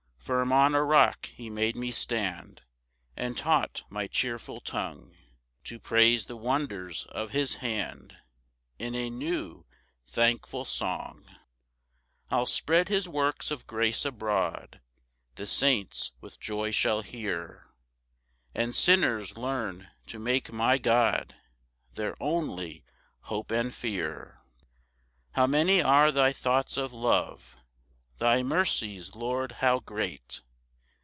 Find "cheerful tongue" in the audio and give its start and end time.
4.07-5.17